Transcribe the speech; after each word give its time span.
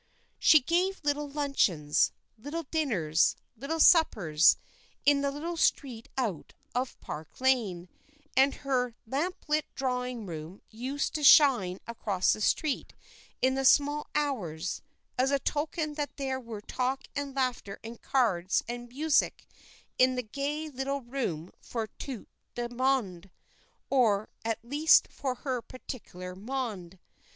She 0.39 0.61
gave 0.61 0.99
little 1.03 1.29
luncheons, 1.29 2.11
little 2.35 2.63
dinners, 2.63 3.35
little 3.55 3.79
suppers, 3.79 4.57
in 5.05 5.21
the 5.21 5.29
little 5.29 5.57
street 5.57 6.09
out 6.17 6.55
of 6.73 6.99
Park 7.01 7.39
Lane, 7.39 7.87
and 8.35 8.55
her 8.65 8.95
lamp 9.05 9.47
lit 9.47 9.67
drawing 9.75 10.25
room 10.25 10.63
used 10.71 11.13
to 11.13 11.23
shine 11.23 11.77
across 11.85 12.33
the 12.33 12.41
street 12.41 12.95
in 13.43 13.53
the 13.53 13.63
small 13.63 14.07
hours, 14.15 14.81
as 15.19 15.29
a 15.29 15.37
token 15.37 15.93
that 15.93 16.17
there 16.17 16.39
were 16.39 16.61
talk 16.61 17.03
and 17.15 17.35
laughter 17.35 17.77
and 17.83 18.01
cards 18.01 18.63
and 18.67 18.89
music 18.89 19.45
in 19.99 20.15
the 20.15 20.23
gay 20.23 20.67
little 20.67 21.01
room 21.01 21.51
for 21.61 21.85
tout 21.99 22.25
le 22.57 22.69
monde, 22.73 23.29
or 23.91 24.29
at 24.43 24.57
least 24.65 25.07
for 25.11 25.35
her 25.35 25.61
particular 25.61 26.35
monde. 26.35 26.97